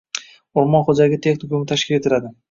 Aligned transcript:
O‘rmon 0.61 0.85
xo‘jaligi 0.87 1.19
texnikumi 1.25 1.67
tashkil 1.73 1.99
etiladi 1.99 2.33